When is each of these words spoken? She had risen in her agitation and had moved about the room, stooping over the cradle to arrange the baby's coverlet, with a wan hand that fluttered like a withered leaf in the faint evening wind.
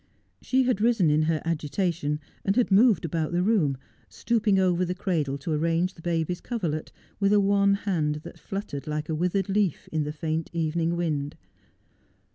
She 0.41 0.63
had 0.63 0.81
risen 0.81 1.11
in 1.11 1.21
her 1.29 1.43
agitation 1.45 2.19
and 2.43 2.55
had 2.55 2.71
moved 2.71 3.05
about 3.05 3.33
the 3.33 3.43
room, 3.43 3.77
stooping 4.09 4.57
over 4.57 4.83
the 4.83 4.95
cradle 4.95 5.37
to 5.37 5.51
arrange 5.53 5.93
the 5.93 6.01
baby's 6.01 6.41
coverlet, 6.41 6.91
with 7.19 7.31
a 7.31 7.39
wan 7.39 7.75
hand 7.75 8.21
that 8.23 8.39
fluttered 8.39 8.87
like 8.87 9.09
a 9.09 9.13
withered 9.13 9.47
leaf 9.47 9.87
in 9.91 10.01
the 10.03 10.11
faint 10.11 10.49
evening 10.53 10.95
wind. 10.97 11.35